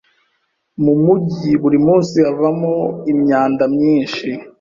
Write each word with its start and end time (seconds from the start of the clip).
Mu 0.83 0.93
mujyi, 1.03 1.51
buri 1.61 1.77
munsi 1.85 2.15
havamo 2.25 2.75
imyanda 3.11 3.63
myinshi. 3.75 4.27